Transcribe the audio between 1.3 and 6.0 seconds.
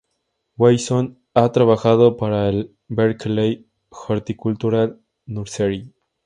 ha trabajado para el Berkeley Horticultural Nursery.